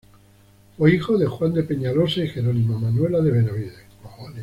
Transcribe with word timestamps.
Fue 0.79 0.95
hijo 0.95 1.15
de 1.15 1.27
Juan 1.27 1.53
de 1.53 1.61
Peñalosa 1.61 2.21
y 2.23 2.27
Jerónima 2.29 2.75
Manuela 2.79 3.21
de 3.21 3.29
Benavides. 3.29 3.83